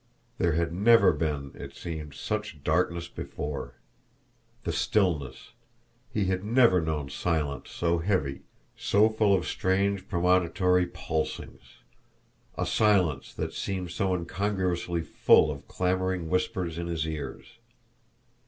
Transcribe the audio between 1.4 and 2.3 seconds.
it seemed,